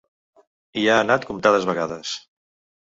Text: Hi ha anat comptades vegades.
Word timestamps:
Hi 0.79 0.87
ha 0.93 0.97
anat 1.03 1.29
comptades 1.29 1.71
vegades. 1.73 2.19